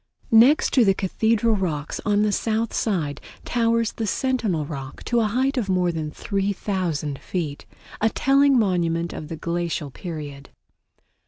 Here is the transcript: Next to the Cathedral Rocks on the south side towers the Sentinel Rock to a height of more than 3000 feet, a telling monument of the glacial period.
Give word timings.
Next 0.31 0.73
to 0.73 0.83
the 0.83 0.95
Cathedral 0.95 1.55
Rocks 1.55 2.01
on 2.07 2.23
the 2.23 2.31
south 2.31 2.73
side 2.73 3.21
towers 3.45 3.91
the 3.91 4.07
Sentinel 4.07 4.65
Rock 4.65 5.03
to 5.03 5.19
a 5.19 5.25
height 5.27 5.59
of 5.59 5.69
more 5.69 5.91
than 5.91 6.09
3000 6.09 7.19
feet, 7.19 7.67
a 8.01 8.09
telling 8.09 8.57
monument 8.57 9.13
of 9.13 9.27
the 9.27 9.37
glacial 9.37 9.91
period. 9.91 10.49